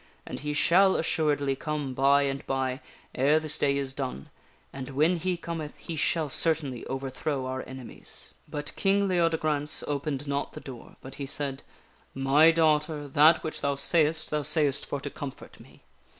[0.25, 2.81] And he shall assuredly come by and by
[3.13, 4.31] ere this day is done,
[4.73, 10.53] and when he cometh, he shall certainly overthrow our enemies." But King Leodegrance opened not
[10.53, 11.61] the door, but he said:"
[12.31, 15.83] My daugh ter, that which thou sayest thou sayest for to comfort me.